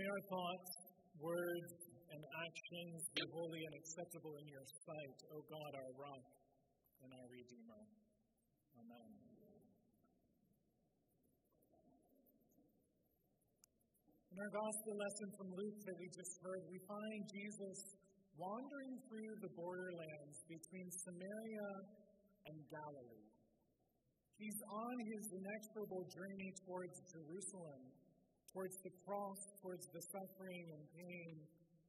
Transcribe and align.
May 0.00 0.08
our 0.08 0.24
thoughts, 0.32 0.72
words, 1.20 1.76
and 2.08 2.22
actions 2.24 3.04
be 3.12 3.20
holy 3.36 3.60
and 3.68 3.74
acceptable 3.84 4.32
in 4.40 4.48
your 4.48 4.64
sight, 4.64 5.18
O 5.28 5.44
God, 5.44 5.72
our 5.76 5.92
rock 5.92 6.24
and 7.04 7.10
our 7.20 7.28
Redeemer. 7.28 7.84
Amen. 8.80 9.10
In 14.24 14.36
our 14.40 14.52
gospel 14.56 14.96
lesson 14.96 15.28
from 15.36 15.48
Luke 15.52 15.78
that 15.84 15.96
we 16.00 16.08
just 16.16 16.32
heard, 16.48 16.64
we 16.72 16.80
find 16.88 17.20
Jesus 17.36 17.78
wandering 18.40 19.04
through 19.04 19.32
the 19.44 19.52
borderlands 19.52 20.38
between 20.48 20.88
Samaria 20.96 21.70
and 22.48 22.56
Galilee. 22.72 23.28
He's 24.40 24.60
on 24.64 24.94
his 25.12 25.24
inexorable 25.28 26.08
journey 26.08 26.56
towards 26.64 26.96
Jerusalem, 27.04 27.99
towards 28.52 28.76
the 28.82 28.94
cross, 29.06 29.40
towards 29.62 29.86
the 29.94 30.02
suffering 30.10 30.66
and 30.74 30.84
pain, 30.94 31.34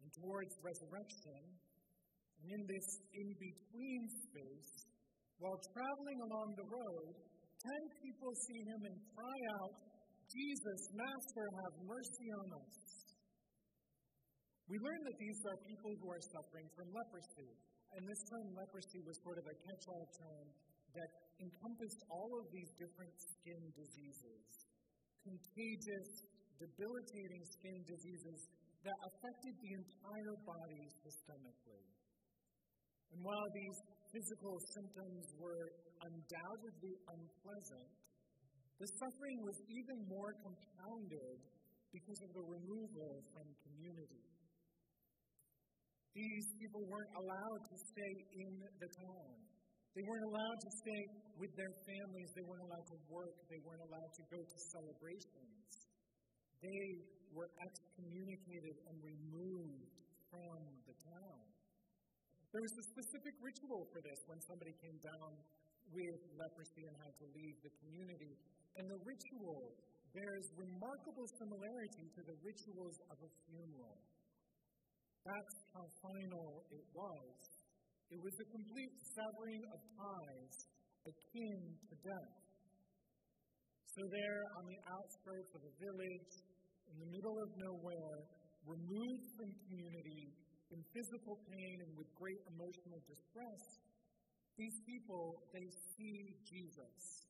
and 0.02 0.10
towards 0.22 0.54
resurrection. 0.62 1.42
And 2.42 2.48
in 2.58 2.62
this 2.66 2.88
in 3.14 3.30
between 3.38 4.02
space, 4.30 4.74
while 5.38 5.58
traveling 5.74 6.20
along 6.30 6.50
the 6.58 6.68
road, 6.70 7.14
ten 7.62 7.84
people 8.02 8.32
see 8.50 8.62
him 8.66 8.82
and 8.90 8.98
cry 9.14 9.40
out, 9.62 9.74
Jesus, 10.30 10.82
Master, 10.94 11.46
have 11.46 11.74
mercy 11.86 12.28
on 12.46 12.48
us. 12.62 12.78
We 14.70 14.80
learn 14.80 15.02
that 15.04 15.18
these 15.20 15.40
are 15.52 15.58
people 15.68 15.92
who 16.00 16.08
are 16.08 16.24
suffering 16.32 16.68
from 16.78 16.88
leprosy. 16.96 17.52
And 17.92 18.08
this 18.08 18.22
term 18.32 18.48
leprosy 18.56 19.04
was 19.04 19.20
sort 19.20 19.36
of 19.36 19.46
a 19.52 19.56
catch 19.68 19.84
all 19.92 20.08
term 20.16 20.48
that 20.96 21.12
encompassed 21.44 22.02
all 22.08 22.32
of 22.40 22.48
these 22.56 22.72
different 22.80 23.12
skin 23.20 23.60
diseases 23.76 24.72
contagious, 25.24 26.10
debilitating 26.62 27.42
skin 27.58 27.78
diseases 27.90 28.40
that 28.86 28.98
affected 29.10 29.54
the 29.58 29.72
entire 29.82 30.36
body 30.46 30.84
systemically. 31.02 31.86
And 33.12 33.20
while 33.26 33.50
these 33.54 33.78
physical 34.14 34.56
symptoms 34.78 35.26
were 35.42 35.66
undoubtedly 36.06 36.96
unpleasant, 37.10 37.90
the 38.78 38.88
suffering 38.98 39.38
was 39.46 39.58
even 39.70 39.98
more 40.10 40.34
compounded 40.42 41.38
because 41.94 42.20
of 42.26 42.32
the 42.34 42.46
removal 42.46 43.22
from 43.34 43.46
community. 43.68 44.26
These 46.16 46.48
people 46.60 46.84
weren't 46.88 47.14
allowed 47.16 47.62
to 47.72 47.76
stay 47.78 48.14
in 48.42 48.52
the 48.80 48.90
town. 48.90 49.32
They 49.96 50.04
weren't 50.08 50.28
allowed 50.32 50.60
to 50.60 50.72
stay 50.84 51.02
with 51.36 51.52
their 51.56 51.74
families. 51.84 52.30
They 52.36 52.46
weren't 52.48 52.64
allowed 52.64 52.88
to 52.96 53.00
work. 53.12 53.36
They 53.52 53.60
weren't 53.64 53.84
allowed 53.84 54.12
to 54.18 54.24
go 54.32 54.40
to 54.40 54.58
celebrations. 54.72 55.51
They 56.62 56.86
were 57.34 57.50
excommunicated 57.58 58.78
and 58.86 58.96
removed 59.02 59.90
from 60.30 60.62
the 60.86 60.96
town. 61.02 61.42
There 62.54 62.62
was 62.62 62.76
a 62.78 62.86
specific 62.94 63.36
ritual 63.42 63.90
for 63.90 64.00
this 64.06 64.20
when 64.30 64.40
somebody 64.46 64.76
came 64.78 65.00
down 65.02 65.32
with 65.90 66.22
leprosy 66.38 66.86
and 66.86 66.96
had 67.02 67.16
to 67.18 67.28
leave 67.34 67.58
the 67.66 67.74
community. 67.82 68.38
And 68.78 68.86
the 68.88 69.02
ritual 69.02 69.74
bears 70.14 70.48
remarkable 70.60 71.28
similarity 71.40 72.06
to 72.14 72.22
the 72.28 72.36
rituals 72.44 72.98
of 73.10 73.18
a 73.24 73.32
funeral. 73.48 73.98
That's 75.26 75.56
how 75.74 75.86
final 76.04 76.66
it 76.70 76.86
was. 76.94 77.38
It 78.12 78.20
was 78.20 78.36
a 78.38 78.48
complete 78.52 78.94
severing 79.16 79.64
of 79.72 79.80
ties 79.96 80.56
akin 81.08 81.60
to 81.88 81.96
death. 82.04 82.34
So, 83.92 84.02
there 84.08 84.40
on 84.56 84.64
the 84.72 84.80
outskirts 84.88 85.52
of 85.56 85.62
a 85.68 85.74
village, 85.80 86.32
in 86.92 86.98
the 87.00 87.10
middle 87.16 87.40
of 87.40 87.50
nowhere, 87.58 88.28
removed 88.68 89.26
from 89.40 89.50
community, 89.68 90.32
in 90.72 90.80
physical 90.96 91.36
pain 91.52 91.84
and 91.84 91.92
with 91.96 92.08
great 92.16 92.40
emotional 92.48 93.00
distress, 93.08 93.64
these 94.56 94.78
people, 94.88 95.42
they 95.52 95.68
see 95.96 96.36
Jesus. 96.48 97.28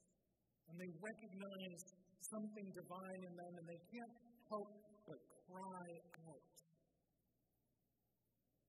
And 0.69 0.77
they 0.77 0.89
recognize 1.01 1.81
something 2.29 2.67
divine 2.73 3.21
in 3.23 3.33
them, 3.33 3.53
and 3.59 3.65
they 3.67 3.81
can't 3.91 4.15
help 4.49 4.69
but 5.05 5.19
cry 5.49 5.87
out. 6.27 6.51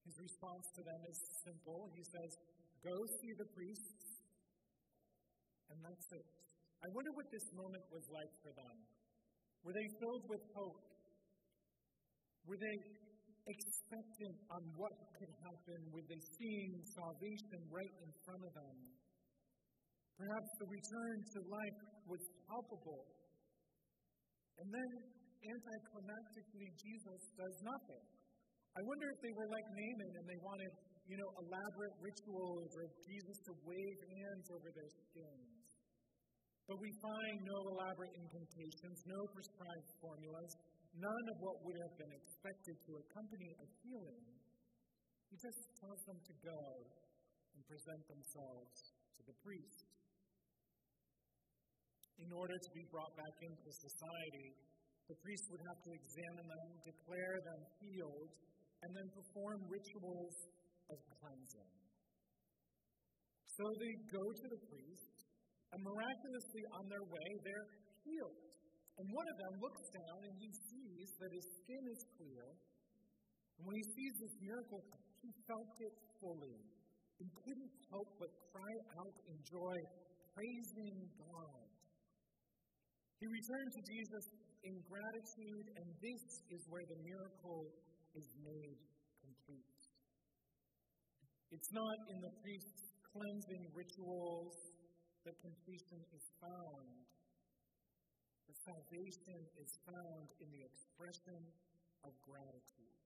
His 0.05 0.16
response 0.19 0.66
to 0.77 0.83
them 0.83 1.00
is 1.09 1.19
simple. 1.47 1.91
He 1.95 2.05
says, 2.05 2.31
Go 2.83 2.97
see 3.22 3.33
the 3.39 3.47
priests, 3.55 4.06
and 5.71 5.78
that's 5.87 6.09
it. 6.11 6.27
I 6.83 6.91
wonder 6.91 7.15
what 7.15 7.31
this 7.31 7.47
moment 7.55 7.87
was 7.95 8.03
like 8.11 8.34
for 8.43 8.50
them. 8.59 8.77
Were 9.62 9.75
they 9.75 9.89
filled 10.03 10.25
with 10.27 10.43
hope? 10.59 10.83
Were 12.50 12.59
they 12.59 12.77
expectant 13.47 14.37
on 14.50 14.62
what 14.75 14.95
could 15.19 15.33
happen? 15.43 15.78
Were 15.95 16.06
they 16.06 16.19
seeing 16.39 16.83
salvation 16.99 17.61
right 17.71 17.95
in 18.03 18.11
front 18.27 18.43
of 18.43 18.53
them? 18.55 18.77
Perhaps 20.19 20.51
the 20.59 20.69
return 20.71 21.17
to 21.34 21.39
life 21.47 21.81
was 22.06 22.22
palpable. 22.47 23.06
And 24.59 24.69
then, 24.71 24.91
anticlimactically, 25.43 26.69
Jesus 26.78 27.21
does 27.39 27.56
nothing. 27.62 28.05
I 28.72 28.81
wonder 28.83 29.06
if 29.11 29.19
they 29.22 29.34
were 29.34 29.49
like 29.51 29.67
Naaman 29.75 30.12
and 30.22 30.27
they 30.27 30.41
wanted, 30.43 30.72
you 31.06 31.17
know, 31.19 31.31
elaborate 31.43 31.97
rituals 32.03 32.71
or 32.78 32.87
Jesus 33.05 33.37
to 33.47 33.53
wave 33.62 34.01
hands 34.11 34.47
over 34.55 34.69
their 34.75 34.91
skins. 34.91 35.62
But 36.69 36.78
we 36.78 36.91
find 37.03 37.37
no 37.43 37.59
elaborate 37.75 38.15
incantations, 38.15 38.99
no 39.05 39.21
prescribed 39.34 39.91
formulas, 39.99 40.53
none 40.95 41.25
of 41.33 41.37
what 41.43 41.56
would 41.67 41.78
have 41.83 41.95
been 41.99 42.15
expected 42.15 42.77
to 42.87 42.91
accompany 43.03 43.50
a 43.59 43.67
healing. 43.83 44.25
He 45.33 45.37
just 45.41 45.61
tells 45.81 46.01
them 46.06 46.21
to 46.22 46.34
go 46.45 46.62
and 47.56 47.61
present 47.67 48.03
themselves 48.09 48.75
to 49.17 49.21
the 49.27 49.37
priest. 49.43 49.89
In 52.21 52.31
order 52.31 52.55
to 52.55 52.71
be 52.77 52.84
brought 52.93 53.15
back 53.17 53.37
into 53.43 53.71
society, 53.72 54.55
the 55.09 55.19
priest 55.19 55.45
would 55.51 55.65
have 55.67 55.81
to 55.83 55.91
examine 55.91 56.47
them, 56.47 56.69
declare 56.87 57.37
them 57.43 57.61
healed, 57.83 58.31
and 58.87 58.91
then 58.95 59.09
perform 59.11 59.59
rituals 59.67 60.37
of 60.89 60.99
cleansing. 61.19 61.72
So 63.45 63.65
they 63.81 63.95
go 64.09 64.25
to 64.25 64.47
the 64.49 64.61
priest, 64.71 65.22
and 65.72 65.81
miraculously 65.81 66.65
on 66.77 66.84
their 66.93 67.05
way, 67.09 67.28
they're 67.43 67.69
healed. 68.05 68.41
And 69.00 69.06
one 69.09 69.25
of 69.25 69.37
them 69.41 69.55
looks 69.65 69.84
down 69.88 70.19
and 70.28 70.34
he 70.37 70.50
sees 70.53 71.09
that 71.16 71.33
his 71.33 71.47
skin 71.65 71.84
is 71.88 72.03
clear. 72.21 72.44
And 73.56 73.62
when 73.65 73.77
he 73.81 73.87
sees 73.97 74.15
this 74.21 74.37
miracle, 74.44 74.84
he 75.25 75.31
felt 75.49 75.72
it 75.81 75.94
fully 76.21 76.60
and 77.21 77.28
couldn't 77.41 77.75
help 77.88 78.09
but 78.21 78.31
cry 78.53 78.75
out 79.00 79.16
in 79.31 79.37
joy, 79.49 79.77
praising 80.37 80.97
God. 81.16 81.66
He 83.22 83.27
returned 83.31 83.71
to 83.71 83.83
Jesus 83.87 84.25
in 84.66 84.75
gratitude, 84.91 85.66
and 85.78 85.87
this 86.03 86.22
is 86.50 86.62
where 86.69 86.83
the 86.91 86.99
miracle 87.06 87.71
is 88.19 88.27
made 88.43 88.78
complete. 89.22 89.81
It's 91.54 91.71
not 91.71 91.97
in 92.10 92.19
the 92.19 92.33
priest's 92.43 92.83
cleansing 93.15 93.65
rituals 93.77 94.72
that 95.25 95.37
completion 95.38 96.00
is 96.10 96.25
found. 96.43 96.87
The 98.50 98.56
salvation 98.66 99.38
is 99.62 99.71
found 99.87 100.27
in 100.43 100.49
the 100.50 100.62
expression 100.66 101.41
of 102.03 102.12
gratitude. 102.27 102.99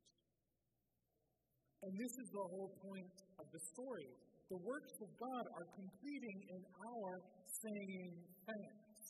And 1.85 1.93
this 1.93 2.15
is 2.19 2.29
the 2.33 2.47
whole 2.51 2.73
point 2.81 3.17
of 3.37 3.47
the 3.53 3.63
story. 3.77 4.11
The 4.49 4.61
works 4.65 4.95
of 5.03 5.11
God 5.21 5.45
are 5.61 5.69
completing 5.77 6.39
in 6.51 6.63
our 6.73 7.11
saying 7.47 8.11
thanks. 8.49 9.03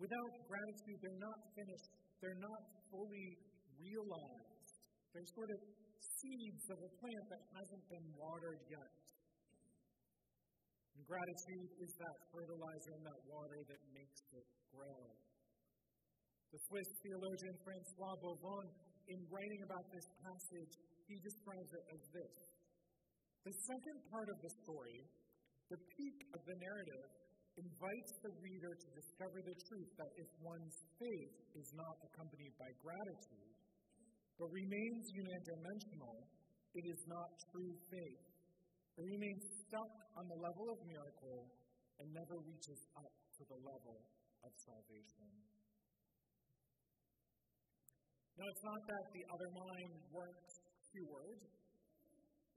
Without 0.00 0.32
gratitude, 0.48 0.98
they're 1.00 1.22
not 1.22 1.38
finished, 1.54 1.90
they're 2.20 2.42
not 2.42 2.62
fully 2.90 3.28
realized. 3.78 4.68
They're 5.12 5.30
sort 5.36 5.50
of 5.52 5.60
seeds 6.00 6.64
of 6.72 6.78
a 6.80 6.90
plant 7.00 7.24
that 7.30 7.42
hasn't 7.54 7.84
been 7.88 8.06
watered 8.16 8.60
yet. 8.68 8.99
And 10.96 11.02
gratitude 11.06 11.70
is 11.80 11.92
that 11.98 12.16
fertilizer 12.34 12.92
and 12.98 13.04
that 13.06 13.20
water 13.30 13.60
that 13.66 13.82
makes 13.94 14.20
it 14.34 14.46
grow. 14.74 15.00
The 16.50 16.60
Swiss 16.66 16.90
theologian 17.06 17.56
Francois 17.62 18.16
Bovon, 18.18 18.66
in 19.06 19.20
writing 19.30 19.62
about 19.66 19.86
this 19.94 20.06
passage, 20.18 20.72
he 21.06 21.16
describes 21.22 21.70
it 21.74 21.84
as 21.94 22.02
this 22.10 22.34
The 23.46 23.54
second 23.54 23.98
part 24.10 24.28
of 24.30 24.38
the 24.42 24.52
story, 24.66 24.98
the 25.70 25.80
peak 25.94 26.18
of 26.34 26.40
the 26.46 26.56
narrative, 26.58 27.06
invites 27.58 28.12
the 28.22 28.32
reader 28.42 28.72
to 28.72 28.88
discover 28.94 29.38
the 29.42 29.56
truth 29.66 29.90
that 29.98 30.12
if 30.18 30.28
one's 30.42 30.78
faith 30.98 31.34
is 31.58 31.68
not 31.74 31.94
accompanied 32.06 32.54
by 32.58 32.70
gratitude, 32.78 33.54
but 34.38 34.48
remains 34.54 35.04
unidimensional, 35.12 36.16
it 36.72 36.84
is 36.86 37.02
not 37.10 37.28
true 37.50 37.74
faith. 37.90 38.22
It 38.96 39.04
remains 39.04 39.44
stuck 39.70 39.94
on 40.18 40.26
the 40.26 40.38
level 40.42 40.66
of 40.74 40.78
miracle 40.82 41.46
and 42.02 42.10
never 42.10 42.42
reaches 42.42 42.80
up 42.98 43.14
to 43.38 43.42
the 43.46 43.58
level 43.62 44.02
of 44.42 44.50
salvation. 44.66 45.30
No, 48.34 48.42
it's 48.50 48.64
not 48.66 48.82
that 48.90 49.04
the 49.14 49.24
other 49.30 49.50
nine 49.54 49.90
weren't 50.10 50.50
cured. 50.90 51.40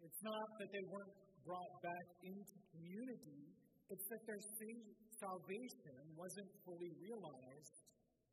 It's 0.02 0.22
not 0.26 0.48
that 0.58 0.70
they 0.74 0.86
weren't 0.90 1.18
brought 1.46 1.76
back 1.86 2.08
into 2.26 2.56
community. 2.74 3.42
It's 3.94 4.08
that 4.10 4.22
their 4.26 4.42
salvation 5.22 6.18
wasn't 6.18 6.50
fully 6.66 6.92
realized. 6.98 7.76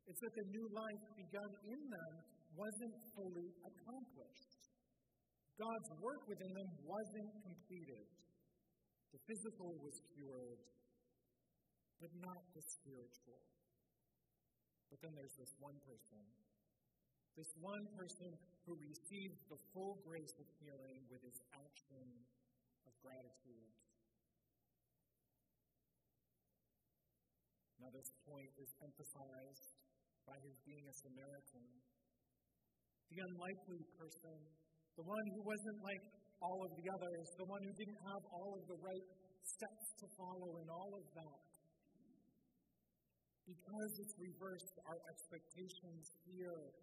It's 0.09 0.21
that 0.25 0.33
the 0.41 0.47
new 0.57 0.67
life 0.73 1.03
begun 1.13 1.51
in 1.69 1.81
them 1.85 2.13
wasn't 2.57 2.97
fully 3.13 3.49
accomplished. 3.61 4.51
God's 5.59 5.89
work 6.01 6.25
within 6.25 6.51
them 6.57 6.69
wasn't 6.81 7.29
completed. 7.45 8.09
The 9.11 9.19
physical 9.27 9.75
was 9.83 9.99
cured, 10.15 10.61
but 11.99 12.11
not 12.15 12.41
the 12.55 12.63
spiritual. 12.63 13.43
But 14.87 14.99
then 15.03 15.11
there's 15.15 15.35
this 15.35 15.51
one 15.59 15.75
person, 15.83 16.23
this 17.35 17.51
one 17.59 17.85
person 17.95 18.31
who 18.67 18.75
received 18.75 19.39
the 19.51 19.59
full 19.71 19.99
grace 20.03 20.35
of 20.39 20.47
healing 20.59 21.03
with 21.11 21.23
his 21.23 21.39
action 21.55 22.07
of 22.87 22.91
gratitude. 23.03 23.71
Now, 27.79 27.89
this 27.89 28.11
point 28.29 28.51
is 28.61 28.69
emphasized 28.83 29.65
by 30.27 30.37
his 30.45 30.55
being 30.63 30.85
a 30.85 30.95
Samaritan. 31.01 31.65
The 33.09 33.19
unlikely 33.25 33.81
person, 33.97 34.37
the 34.95 35.03
one 35.03 35.25
who 35.33 35.41
wasn't 35.41 35.79
like 35.81 36.03
all 36.41 36.65
of 36.65 36.73
the 36.73 36.85
others, 36.89 37.25
the 37.37 37.45
one 37.45 37.61
who 37.61 37.73
didn't 37.77 38.01
have 38.01 38.21
all 38.33 38.57
of 38.57 38.65
the 38.65 38.79
right 38.81 39.07
steps 39.45 39.85
to 40.01 40.05
follow 40.17 40.57
and 40.57 40.69
all 40.73 40.91
of 40.97 41.05
that. 41.13 41.41
Because 43.45 43.91
it's 44.01 44.15
reversed 44.17 44.75
our 44.89 44.97
expectations 45.09 46.13
here, 46.25 46.73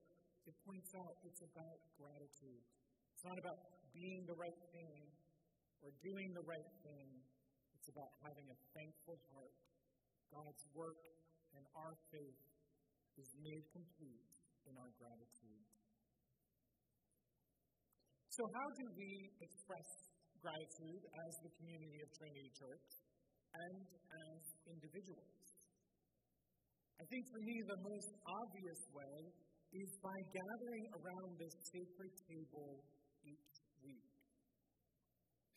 it 0.46 0.54
points 0.62 0.90
out 0.94 1.12
it's 1.26 1.42
about 1.42 1.78
gratitude. 1.98 2.62
It's 3.14 3.26
not 3.26 3.38
about 3.38 3.58
being 3.90 4.22
the 4.26 4.38
right 4.38 4.58
thing 4.70 5.10
or 5.82 5.90
doing 6.02 6.30
the 6.34 6.44
right 6.46 6.70
thing. 6.86 7.08
It's 7.78 7.88
about 7.90 8.10
having 8.22 8.46
a 8.46 8.58
thankful 8.74 9.18
heart. 9.34 9.54
God's 10.30 10.64
work 10.74 11.02
and 11.56 11.64
our 11.74 11.94
faith 12.12 12.42
is 13.16 13.28
made 13.42 13.64
complete 13.74 14.22
in 14.68 14.74
our 14.78 14.92
gratitude. 15.00 15.64
So, 18.38 18.46
how 18.54 18.70
do 18.70 18.86
we 18.94 19.34
express 19.42 19.88
gratitude 20.38 21.02
as 21.10 21.32
the 21.42 21.50
community 21.58 21.98
of 22.06 22.08
Trinity 22.14 22.54
Church 22.54 22.86
and 23.50 23.82
as 23.98 24.42
individuals? 24.70 25.42
I 27.02 27.04
think 27.10 27.26
for 27.34 27.42
me, 27.42 27.56
the 27.66 27.82
most 27.82 28.14
obvious 28.14 28.80
way 28.94 29.18
is 29.74 29.90
by 29.98 30.14
gathering 30.30 30.84
around 31.02 31.34
this 31.34 31.50
sacred 31.66 32.14
table 32.30 32.86
each 33.26 33.58
week. 33.82 34.06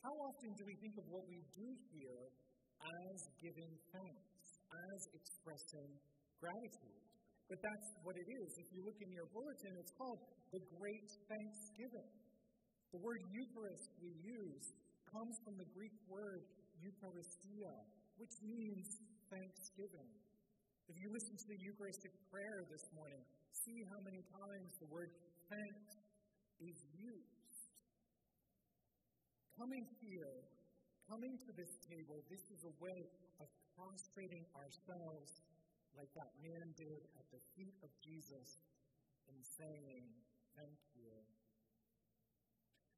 How 0.02 0.16
often 0.34 0.50
do 0.58 0.66
we 0.66 0.74
think 0.82 0.98
of 0.98 1.06
what 1.14 1.30
we 1.30 1.38
do 1.54 1.70
here 1.94 2.34
as 2.82 3.18
giving 3.46 3.78
thanks, 3.94 4.58
as 4.74 5.00
expressing 5.22 6.02
gratitude? 6.42 7.06
But 7.46 7.62
that's 7.62 7.90
what 8.02 8.18
it 8.18 8.26
is. 8.42 8.50
If 8.58 8.74
you 8.74 8.82
look 8.82 8.98
in 9.06 9.14
your 9.14 9.30
bulletin, 9.30 9.78
it's 9.78 9.94
called 10.02 10.34
the 10.50 10.66
Great 10.66 11.10
Thanksgiving. 11.30 12.21
The 12.92 13.00
word 13.00 13.24
Eucharist 13.32 13.88
we 14.04 14.12
use 14.20 14.68
comes 15.08 15.40
from 15.48 15.56
the 15.56 15.68
Greek 15.72 15.96
word 16.12 16.44
Eucharistia, 16.84 17.72
which 18.20 18.36
means 18.44 19.00
thanksgiving. 19.32 20.12
If 20.92 21.00
you 21.00 21.08
listen 21.08 21.40
to 21.40 21.48
the 21.48 21.60
Eucharistic 21.64 22.12
prayer 22.28 22.68
this 22.68 22.84
morning, 22.92 23.24
see 23.56 23.80
how 23.88 24.04
many 24.04 24.20
times 24.28 24.76
the 24.84 24.92
word 24.92 25.08
thanks 25.48 25.88
is 26.60 26.84
used. 27.00 27.60
Coming 29.56 29.88
here, 30.04 30.36
coming 31.08 31.40
to 31.48 31.52
this 31.56 31.72
table, 31.88 32.20
this 32.28 32.44
is 32.52 32.68
a 32.68 32.76
way 32.84 33.00
of 33.40 33.48
prostrating 33.72 34.44
ourselves 34.52 35.32
like 35.96 36.12
that 36.20 36.32
man 36.44 36.68
did 36.76 37.08
at 37.16 37.28
the 37.32 37.40
feet 37.56 37.76
of 37.88 37.92
Jesus 38.04 38.60
and 39.32 39.40
saying, 39.56 40.12
Thank 40.60 40.76
you. 41.00 41.41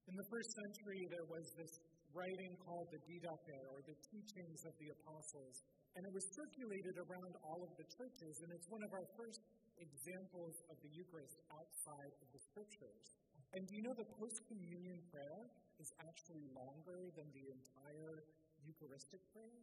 In 0.03 0.19
the 0.19 0.27
first 0.27 0.51
century, 0.51 1.07
there 1.07 1.27
was 1.31 1.47
this 1.55 1.73
writing 2.11 2.53
called 2.59 2.91
the 2.91 3.00
Didache, 3.07 3.57
or 3.71 3.79
the 3.88 3.95
Teachings 4.11 4.61
of 4.67 4.75
the 4.75 4.91
Apostles, 5.00 5.63
and 5.95 6.03
it 6.03 6.13
was 6.13 6.25
circulated 6.35 7.00
around 7.00 7.33
all 7.47 7.63
of 7.63 7.71
the 7.79 7.88
churches, 7.88 8.35
and 8.44 8.51
it's 8.51 8.67
one 8.67 8.83
of 8.83 8.91
our 8.91 9.07
first 9.15 9.39
examples 9.79 10.55
of 10.67 10.75
the 10.83 10.91
Eucharist 10.91 11.39
outside 11.55 12.13
of 12.19 12.27
the 12.35 12.41
Scriptures. 12.51 13.15
And 13.55 13.63
do 13.63 13.71
you 13.79 13.83
know 13.88 13.95
the 13.95 14.11
post 14.19 14.44
communion 14.51 15.00
prayer 15.07 15.41
is 15.79 15.89
actually 16.03 16.51
longer 16.51 16.99
than 17.15 17.27
the 17.31 17.45
entire 17.56 18.27
Eucharistic 18.67 19.23
prayer? 19.31 19.59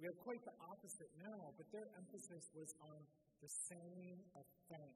We 0.00 0.08
have 0.08 0.18
quite 0.24 0.42
the 0.42 0.56
opposite 0.72 1.12
now, 1.20 1.52
but 1.54 1.68
their 1.68 1.86
emphasis 2.00 2.44
was 2.56 2.70
on 2.80 2.98
the 3.44 3.50
saying 3.68 4.18
of 4.40 4.44
thanks 4.72 4.91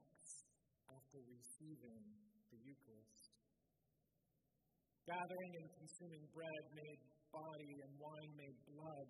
Gathering 5.07 5.53
and 5.55 5.67
consuming 5.79 6.27
bread 6.35 6.63
made 6.75 6.99
body 7.31 7.73
and 7.79 7.91
wine 7.95 8.33
made 8.35 8.59
blood 8.67 9.07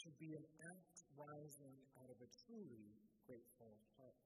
should 0.00 0.16
be 0.16 0.32
an 0.32 0.46
act 0.64 0.96
rising 1.12 1.76
out 2.00 2.08
of 2.08 2.18
a 2.24 2.28
truly 2.40 2.88
grateful 3.28 3.76
heart. 4.00 4.16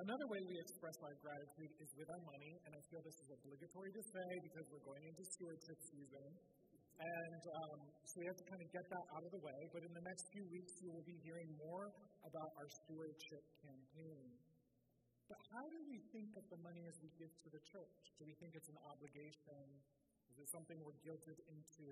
Another 0.00 0.26
way 0.32 0.40
we 0.40 0.56
express 0.56 0.96
our 1.04 1.16
gratitude 1.20 1.72
is 1.84 1.90
with 2.00 2.08
our 2.08 2.22
money, 2.24 2.52
and 2.64 2.72
I 2.72 2.80
feel 2.88 3.04
this 3.04 3.18
is 3.18 3.28
obligatory 3.28 3.92
to 3.92 4.02
say 4.08 4.28
because 4.40 4.64
we're 4.72 4.86
going 4.88 5.04
into 5.04 5.24
stewardship 5.36 5.78
season. 5.92 6.28
And 6.96 7.42
um, 7.60 7.78
so 8.08 8.14
we 8.22 8.26
have 8.26 8.40
to 8.40 8.46
kind 8.48 8.62
of 8.64 8.68
get 8.72 8.86
that 8.88 9.04
out 9.04 9.24
of 9.26 9.30
the 9.36 9.42
way. 9.44 9.60
But 9.76 9.84
in 9.84 9.92
the 9.92 10.04
next 10.08 10.24
few 10.32 10.48
weeks, 10.48 10.72
you 10.80 10.88
will 10.96 11.04
be 11.04 11.18
hearing 11.28 11.50
more 11.60 11.92
about 12.24 12.50
our 12.56 12.68
stewardship 12.72 13.44
campaign. 13.60 14.47
But 15.28 15.40
how 15.52 15.64
do 15.68 15.78
we 15.84 16.00
think 16.08 16.32
of 16.40 16.44
the 16.48 16.56
money 16.64 16.88
as 16.88 16.96
we 17.04 17.12
give 17.20 17.28
to 17.28 17.48
the 17.52 17.60
church? 17.68 18.00
Do 18.16 18.24
we 18.24 18.32
think 18.40 18.56
it's 18.56 18.72
an 18.72 18.80
obligation? 18.80 19.64
Is 20.32 20.40
it 20.40 20.48
something 20.48 20.80
we're 20.80 20.96
guilted 21.04 21.36
into? 21.52 21.88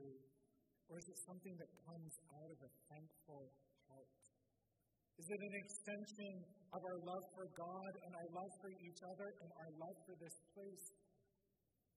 Or 0.89 0.97
is 0.97 1.05
it 1.05 1.19
something 1.29 1.53
that 1.61 1.69
comes 1.85 2.13
out 2.33 2.49
of 2.49 2.59
a 2.65 2.71
thankful 2.89 3.53
heart? 3.93 4.09
Is 5.21 5.29
it 5.29 5.41
an 5.41 5.55
extension 5.61 6.33
of 6.73 6.81
our 6.81 6.99
love 7.05 7.25
for 7.37 7.49
God 7.53 7.93
and 8.09 8.13
our 8.17 8.29
love 8.33 8.53
for 8.61 8.73
each 8.73 9.01
other 9.05 9.29
and 9.45 9.51
our 9.61 9.73
love 9.85 9.97
for 10.09 10.17
this 10.17 10.37
place? 10.57 10.87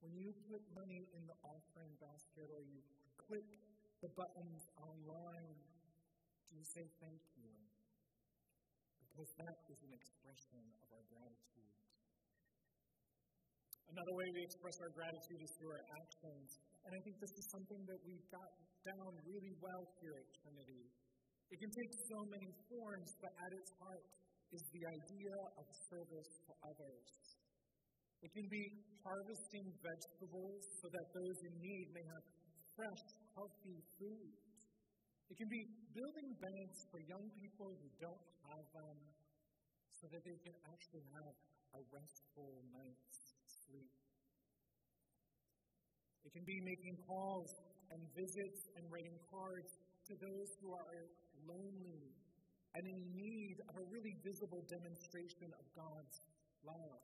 When 0.04 0.16
you 0.16 0.32
put 0.48 0.64
money 0.76 1.08
in 1.16 1.24
the 1.24 1.38
offering 1.44 1.96
basket 2.00 2.48
or 2.52 2.64
you 2.64 2.80
click 3.16 3.48
the 4.04 4.12
buttons 4.16 4.64
online, 4.80 5.56
do 6.48 6.52
you 6.56 6.68
say 6.68 6.84
thank 7.04 7.20
you? 7.36 7.59
Because 9.20 9.36
that 9.36 9.60
is 9.68 9.80
an 9.84 9.92
expression 9.92 10.64
of 10.80 10.88
our 10.96 11.04
gratitude. 11.12 11.76
Another 13.92 14.16
way 14.16 14.32
we 14.32 14.48
express 14.48 14.80
our 14.80 14.96
gratitude 14.96 15.44
is 15.44 15.52
through 15.60 15.76
our 15.76 15.84
actions. 15.92 16.48
And 16.88 16.96
I 16.96 17.00
think 17.04 17.20
this 17.20 17.36
is 17.36 17.44
something 17.52 17.84
that 17.84 18.00
we've 18.08 18.24
got 18.32 18.48
down 18.88 19.12
really 19.28 19.52
well 19.60 19.84
here 20.00 20.16
at 20.24 20.28
Trinity. 20.40 20.88
It 21.52 21.60
can 21.60 21.68
take 21.68 21.92
so 22.08 22.32
many 22.32 22.48
forms, 22.72 23.12
but 23.20 23.36
at 23.44 23.52
its 23.60 23.68
heart 23.84 24.08
is 24.56 24.64
the 24.72 24.88
idea 24.88 25.36
of 25.60 25.68
service 25.92 26.32
to 26.48 26.52
others. 26.64 27.12
It 28.24 28.32
can 28.32 28.48
be 28.48 28.64
harvesting 29.04 29.68
vegetables 29.84 30.64
so 30.80 30.88
that 30.96 31.06
those 31.12 31.38
in 31.44 31.60
need 31.60 31.92
may 31.92 32.08
have 32.08 32.24
fresh, 32.72 33.04
healthy 33.36 33.84
food. 34.00 34.32
It 35.30 35.38
can 35.38 35.48
be 35.48 35.62
building 35.94 36.34
beds 36.42 36.78
for 36.90 36.98
young 37.06 37.30
people 37.38 37.70
who 37.70 37.90
don't 38.02 38.26
have 38.50 38.66
them 38.74 38.98
so 39.94 40.10
that 40.10 40.26
they 40.26 40.38
can 40.42 40.58
actually 40.74 41.06
have 41.14 41.36
a 41.78 41.82
restful 41.94 42.66
night's 42.74 43.38
sleep. 43.46 43.94
It 46.26 46.34
can 46.34 46.46
be 46.50 46.58
making 46.66 46.98
calls 47.06 47.54
and 47.94 48.02
visits 48.18 48.62
and 48.74 48.84
writing 48.90 49.18
cards 49.30 49.72
to 50.10 50.14
those 50.18 50.50
who 50.62 50.74
are 50.74 51.06
lonely 51.46 52.10
and 52.74 52.84
in 52.86 53.02
need 53.14 53.58
of 53.70 53.78
a 53.78 53.86
really 53.90 54.14
visible 54.26 54.66
demonstration 54.66 55.50
of 55.58 55.66
God's 55.78 56.16
love. 56.66 57.02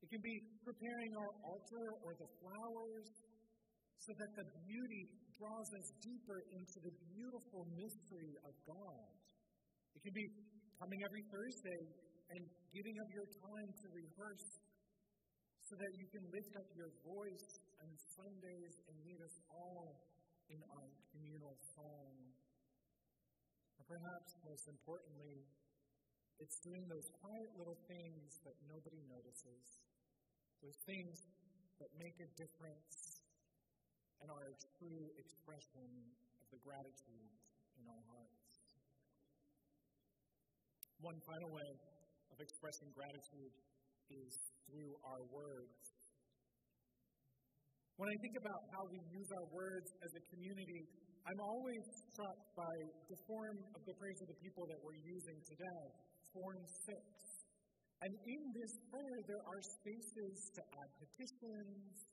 It 0.00 0.08
can 0.08 0.20
be 0.24 0.36
preparing 0.64 1.12
our 1.16 1.32
altar 1.44 1.86
or 2.04 2.12
the 2.16 2.28
flowers 2.40 3.08
so 4.00 4.12
that 4.20 4.30
the 4.36 4.46
beauty 4.68 5.04
draws 5.36 5.68
us 5.76 5.88
deeper 6.00 6.40
into 6.52 6.78
the 6.80 6.94
beautiful 7.12 7.68
mystery 7.76 8.34
of 8.44 8.54
God. 8.64 9.08
It 9.92 10.00
can 10.00 10.16
be 10.16 10.26
coming 10.80 11.00
every 11.04 11.24
Thursday 11.28 11.82
and 12.32 12.42
giving 12.72 12.96
of 13.00 13.08
your 13.12 13.28
time 13.28 13.70
to 13.70 13.86
rehearse 13.92 14.48
so 15.66 15.74
that 15.76 15.92
you 15.98 16.06
can 16.12 16.24
lift 16.32 16.52
up 16.56 16.68
your 16.76 16.92
voice 17.04 17.48
on 17.84 17.90
Sundays 18.16 18.74
and 18.88 18.94
lead 19.04 19.20
us 19.20 19.36
all 19.50 20.00
in 20.48 20.60
our 20.72 20.88
communal 21.12 21.56
song. 21.74 22.14
And 23.76 23.84
perhaps 23.84 24.30
most 24.46 24.64
importantly, 24.70 25.44
It's 26.36 26.60
doing 26.60 26.84
those 26.84 27.08
quiet 27.24 27.48
little 27.56 27.80
things 27.88 28.28
that 28.44 28.52
nobody 28.68 29.00
notices, 29.08 29.64
those 30.60 30.76
things 30.84 31.16
that 31.80 31.88
make 31.96 32.12
a 32.20 32.28
difference 32.36 33.15
and 34.20 34.26
are 34.32 34.46
a 34.48 34.56
true 34.78 35.04
expression 35.20 35.88
of 36.40 36.46
the 36.52 36.60
gratitude 36.64 37.30
in 37.76 37.84
our 37.88 38.04
hearts. 38.08 38.52
One 41.00 41.18
final 41.28 41.50
way 41.52 41.70
of 42.32 42.36
expressing 42.40 42.88
gratitude 42.96 43.52
is 44.08 44.32
through 44.64 44.92
our 45.04 45.22
words. 45.28 45.96
When 47.96 48.12
I 48.12 48.16
think 48.20 48.36
about 48.36 48.60
how 48.76 48.84
we 48.92 49.00
use 49.08 49.28
our 49.32 49.48
words 49.56 49.88
as 50.04 50.12
a 50.12 50.22
community, 50.28 50.84
I'm 51.24 51.40
always 51.40 51.82
struck 52.12 52.38
by 52.54 52.74
the 53.08 53.18
form 53.24 53.56
of 53.72 53.80
the 53.88 53.96
praise 53.96 54.20
of 54.20 54.28
the 54.28 54.38
people 54.38 54.68
that 54.68 54.78
we're 54.84 55.00
using 55.00 55.40
today, 55.48 55.84
Form 56.36 56.60
6. 56.60 56.92
And 58.04 58.12
in 58.12 58.42
this 58.52 58.72
prayer, 58.92 59.18
there 59.24 59.40
are 59.48 59.60
spaces 59.80 60.52
to 60.54 60.60
add 60.60 60.90
petitions, 61.00 62.04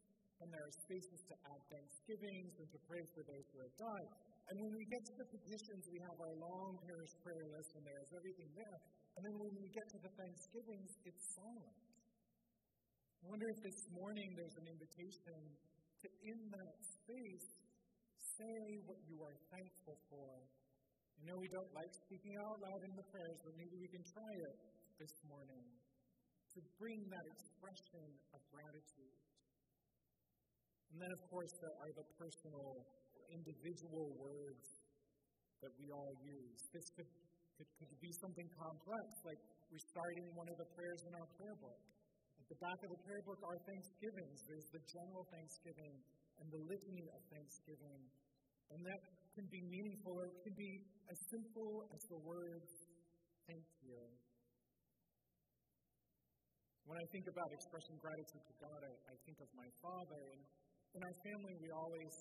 and 0.43 0.51
there 0.51 0.67
are 0.67 0.75
spaces 0.75 1.23
to 1.31 1.35
add 1.47 1.61
thanksgivings 1.71 2.51
and 2.59 2.67
to 2.67 2.79
pray 2.83 2.99
for 3.15 3.23
those 3.23 3.47
who 3.55 3.63
have 3.63 3.75
died. 3.79 4.09
And 4.51 4.59
when 4.59 4.75
we 4.75 4.83
get 4.91 4.99
to 5.07 5.15
the 5.23 5.27
petitions, 5.31 5.87
we 5.87 6.03
have 6.03 6.17
our 6.19 6.35
long 6.35 6.75
parish 6.83 7.15
prayer 7.23 7.47
list, 7.47 7.71
and 7.79 7.83
there's 7.87 8.11
everything 8.11 8.51
there. 8.51 8.77
And 9.15 9.21
then 9.23 9.35
when 9.39 9.55
we 9.55 9.71
get 9.71 9.87
to 9.95 9.99
the 10.03 10.11
thanksgivings, 10.19 10.91
it's 11.07 11.23
silent. 11.39 11.79
I 13.23 13.31
wonder 13.31 13.47
if 13.47 13.59
this 13.63 13.81
morning 13.95 14.35
there's 14.35 14.57
an 14.59 14.67
invitation 14.67 15.39
to, 16.03 16.07
in 16.27 16.39
that 16.51 16.75
space, 16.83 17.47
say 18.35 18.83
what 18.83 18.99
you 19.07 19.23
are 19.23 19.37
thankful 19.47 19.95
for. 20.11 20.43
I 20.43 21.21
know 21.23 21.39
we 21.39 21.47
don't 21.47 21.71
like 21.71 21.93
speaking 22.03 22.35
out 22.35 22.59
loud 22.59 22.83
in 22.83 22.91
the 22.99 23.07
prayers, 23.15 23.39
but 23.47 23.55
maybe 23.55 23.79
we 23.79 23.87
can 23.87 24.03
try 24.11 24.33
it 24.43 24.55
this 24.99 25.15
morning 25.23 25.63
to 26.51 26.59
bring 26.75 26.99
that 27.07 27.25
expression 27.31 28.11
of 28.35 28.43
gratitude. 28.51 29.15
And 30.93 31.01
then, 31.01 31.09
of 31.09 31.21
course, 31.25 31.49
there 31.57 31.73
are 31.73 31.91
the 31.97 32.05
personal, 32.21 32.85
individual 33.33 34.13
words 34.13 34.65
that 35.65 35.73
we 35.81 35.89
all 35.89 36.13
use. 36.21 36.59
This 36.69 36.85
could, 36.93 37.09
could, 37.57 37.69
could 37.81 37.97
be 37.97 38.13
something 38.21 38.45
complex, 38.53 39.05
like 39.25 39.41
reciting 39.73 40.37
one 40.37 40.45
of 40.53 40.57
the 40.61 40.69
prayers 40.77 41.01
in 41.09 41.13
our 41.17 41.25
prayer 41.33 41.57
book. 41.57 41.81
At 42.37 42.45
the 42.45 42.59
back 42.61 42.77
of 42.85 42.89
the 42.93 43.01
prayer 43.09 43.23
book 43.25 43.41
are 43.41 43.57
thanksgivings. 43.65 44.37
There's 44.45 44.69
the 44.69 44.83
general 44.85 45.25
thanksgiving 45.33 45.93
and 46.37 46.45
the 46.53 46.61
litany 46.61 47.07
of 47.09 47.21
thanksgiving. 47.25 48.01
And 48.69 48.79
that 48.85 49.01
can 49.33 49.49
be 49.49 49.61
meaningful 49.65 50.13
or 50.13 50.29
it 50.29 50.37
can 50.45 50.53
be 50.53 50.71
as 51.09 51.17
simple 51.33 51.89
as 51.89 52.01
the 52.05 52.21
words, 52.21 52.69
thank 53.49 53.65
you. 53.81 53.97
When 56.85 57.01
I 57.01 57.05
think 57.09 57.25
about 57.33 57.49
expressing 57.49 57.97
gratitude 57.97 58.43
to 58.45 58.55
God, 58.61 58.79
I, 58.85 58.93
I 59.09 59.15
think 59.25 59.41
of 59.41 59.49
my 59.57 59.69
father. 59.81 60.21
And 60.37 60.43
in 60.93 61.01
our 61.01 61.17
family, 61.25 61.53
we 61.57 61.69
always 61.73 62.13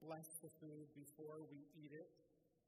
bless 0.00 0.28
the 0.40 0.50
food 0.60 0.86
before 0.96 1.44
we 1.52 1.60
eat 1.76 1.92
it. 1.92 2.08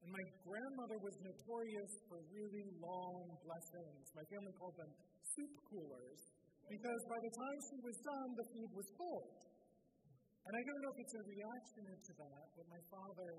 And 0.04 0.12
my 0.12 0.24
grandmother 0.44 1.00
was 1.00 1.16
notorious 1.24 1.92
for 2.08 2.20
really 2.28 2.64
long 2.78 3.24
blessings. 3.40 4.04
My 4.12 4.26
family 4.28 4.52
called 4.60 4.76
them 4.76 4.92
soup 5.24 5.52
coolers 5.72 6.20
because 6.68 7.00
by 7.08 7.18
the 7.24 7.32
time 7.32 7.58
she 7.72 7.78
was 7.80 7.96
done, 8.04 8.28
the 8.36 8.46
food 8.52 8.70
was 8.76 8.88
cold. 9.00 9.32
And 10.46 10.52
I 10.54 10.62
don't 10.62 10.80
know 10.84 10.92
if 10.94 11.00
it's 11.02 11.16
a 11.16 11.24
reaction 11.26 11.84
to 11.90 12.12
that, 12.22 12.44
but 12.54 12.66
my 12.70 12.82
father, 12.86 13.30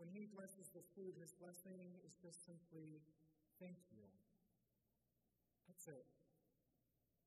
when 0.00 0.08
he 0.14 0.24
blesses 0.32 0.68
the 0.72 0.84
food, 0.96 1.12
his 1.20 1.32
blessing 1.36 1.82
is 2.06 2.14
just 2.24 2.38
simply, 2.48 3.02
thank 3.60 3.76
you. 3.92 4.06
That's 5.68 5.86
it. 5.92 6.06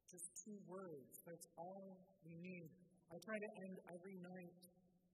Just 0.09 0.27
two 0.41 0.57
words. 0.65 1.21
That's 1.27 1.47
all 1.59 2.01
we 2.25 2.33
need. 2.41 2.71
I 3.11 3.19
try 3.19 3.35
to 3.35 3.51
end 3.67 3.75
every 3.91 4.15
night 4.23 4.61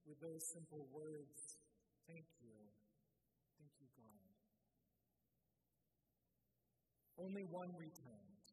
with 0.06 0.22
those 0.22 0.44
simple 0.54 0.86
words 0.94 1.58
Thank 2.08 2.24
you. 2.39 2.56
Thank 3.60 3.74
you, 3.84 3.89
God. 4.00 4.32
Only 7.20 7.44
one 7.51 7.68
returned. 7.75 8.48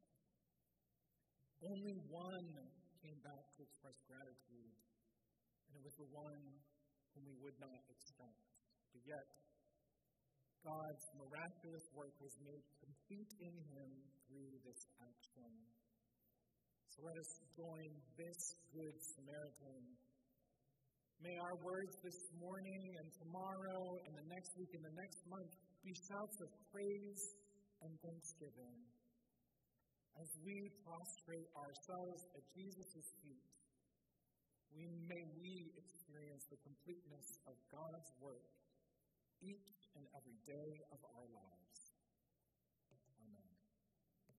Only 1.63 1.95
one 2.11 2.51
came 2.99 3.15
back 3.23 3.47
to 3.55 3.59
express 3.63 3.95
gratitude, 4.11 4.75
and 5.71 5.79
it 5.79 5.83
was 5.87 5.95
the 5.95 6.11
one 6.11 6.43
whom 7.15 7.23
we 7.31 7.39
would 7.39 7.55
not 7.63 7.79
expect. 7.87 8.43
But 8.91 9.07
yet, 9.07 9.23
God's 10.67 11.05
miraculous 11.15 11.87
work 11.95 12.11
was 12.19 12.35
made 12.43 12.65
complete 12.83 13.31
in 13.39 13.55
him 13.71 13.91
through 14.27 14.51
this 14.67 14.83
action. 14.99 15.51
So 16.93 17.01
let 17.01 17.17
us 17.17 17.31
join 17.57 17.89
this 18.17 18.41
Good 18.69 18.95
Samaritan. 19.15 19.83
May 21.23 21.35
our 21.41 21.57
words 21.65 21.95
this 22.03 22.19
morning 22.37 22.81
and 23.01 23.07
tomorrow 23.17 23.97
and 24.05 24.13
the 24.13 24.27
next 24.29 24.53
week 24.59 24.69
and 24.75 24.83
the 24.85 24.97
next 24.99 25.19
month 25.25 25.53
be 25.81 25.93
shouts 25.95 26.37
of 26.43 26.49
praise 26.69 27.23
and 27.81 27.91
thanksgiving. 28.05 28.77
As 30.21 30.29
we 30.45 30.71
prostrate 30.85 31.49
ourselves 31.57 32.21
at 32.37 32.43
Jesus' 32.53 33.09
feet, 33.23 33.45
we 34.75 34.87
may 35.07 35.23
we 35.41 35.71
experience 35.75 36.45
the 36.51 36.59
completeness 36.63 37.27
of 37.47 37.55
God's 37.71 38.11
work 38.19 38.45
each 39.41 39.71
and 39.95 40.05
every 40.15 40.39
day 40.47 40.71
of 40.91 40.99
our 41.15 41.27
lives. 41.33 41.84